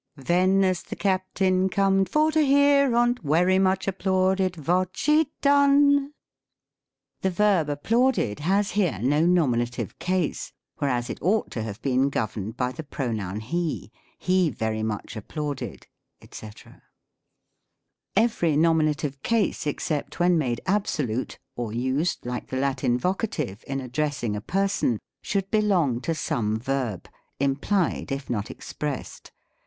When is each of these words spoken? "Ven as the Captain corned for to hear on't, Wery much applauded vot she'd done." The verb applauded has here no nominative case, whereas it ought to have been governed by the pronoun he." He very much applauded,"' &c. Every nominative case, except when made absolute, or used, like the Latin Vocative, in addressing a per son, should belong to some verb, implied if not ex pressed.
"Ven 0.17 0.63
as 0.63 0.81
the 0.81 0.95
Captain 0.95 1.69
corned 1.69 2.09
for 2.09 2.31
to 2.31 2.41
hear 2.43 2.95
on't, 2.95 3.23
Wery 3.23 3.59
much 3.61 3.87
applauded 3.87 4.55
vot 4.55 4.89
she'd 4.97 5.29
done." 5.41 6.13
The 7.21 7.29
verb 7.29 7.69
applauded 7.69 8.39
has 8.39 8.71
here 8.71 8.97
no 8.99 9.27
nominative 9.27 9.99
case, 9.99 10.53
whereas 10.77 11.11
it 11.11 11.21
ought 11.21 11.51
to 11.51 11.61
have 11.61 11.79
been 11.83 12.09
governed 12.09 12.57
by 12.57 12.71
the 12.71 12.81
pronoun 12.81 13.41
he." 13.41 13.91
He 14.17 14.49
very 14.49 14.81
much 14.81 15.15
applauded,"' 15.15 15.85
&c. 16.31 16.49
Every 18.15 18.57
nominative 18.57 19.21
case, 19.21 19.67
except 19.67 20.19
when 20.19 20.35
made 20.35 20.61
absolute, 20.65 21.37
or 21.55 21.73
used, 21.73 22.25
like 22.25 22.47
the 22.47 22.57
Latin 22.57 22.97
Vocative, 22.97 23.63
in 23.67 23.79
addressing 23.79 24.35
a 24.35 24.41
per 24.41 24.67
son, 24.67 24.97
should 25.21 25.51
belong 25.51 26.01
to 26.01 26.15
some 26.15 26.57
verb, 26.57 27.07
implied 27.39 28.11
if 28.11 28.31
not 28.31 28.49
ex 28.49 28.73
pressed. 28.73 29.31